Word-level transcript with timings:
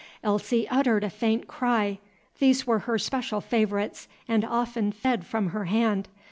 Elsie 0.23 0.67
uttered 0.69 1.03
a 1.03 1.11
faint 1.11 1.47
cry; 1.47 1.99
these 2.39 2.65
were 2.65 2.79
her 2.79 2.97
special 2.97 3.39
favorites 3.39 4.07
and 4.27 4.43
often 4.43 4.91
fed 4.91 5.23
from 5.27 5.49
her 5.49 5.65
hand. 5.65 6.07